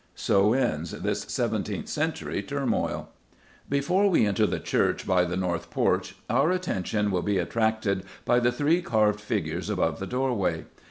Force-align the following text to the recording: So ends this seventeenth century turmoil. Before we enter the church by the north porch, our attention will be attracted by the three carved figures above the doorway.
So 0.15 0.53
ends 0.53 0.89
this 0.89 1.21
seventeenth 1.27 1.87
century 1.87 2.41
turmoil. 2.41 3.09
Before 3.69 4.09
we 4.09 4.25
enter 4.25 4.47
the 4.47 4.59
church 4.59 5.05
by 5.05 5.25
the 5.25 5.37
north 5.37 5.69
porch, 5.69 6.15
our 6.27 6.49
attention 6.49 7.11
will 7.11 7.21
be 7.21 7.37
attracted 7.37 8.01
by 8.25 8.39
the 8.39 8.51
three 8.51 8.81
carved 8.81 9.19
figures 9.21 9.69
above 9.69 9.99
the 9.99 10.07
doorway. 10.07 10.65